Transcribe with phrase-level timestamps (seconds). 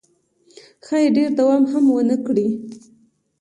[0.85, 2.47] ښایي ډېر دوام هم ونه کړي.